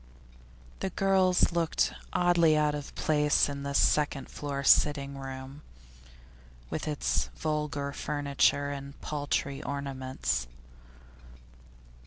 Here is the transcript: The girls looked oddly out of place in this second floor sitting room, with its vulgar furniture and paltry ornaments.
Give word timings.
The 0.79 0.89
girls 0.89 1.51
looked 1.51 1.93
oddly 2.11 2.57
out 2.57 2.73
of 2.73 2.95
place 2.95 3.47
in 3.47 3.61
this 3.61 3.77
second 3.77 4.29
floor 4.31 4.63
sitting 4.63 5.15
room, 5.15 5.61
with 6.71 6.87
its 6.87 7.29
vulgar 7.35 7.93
furniture 7.93 8.71
and 8.71 8.99
paltry 9.01 9.61
ornaments. 9.61 10.47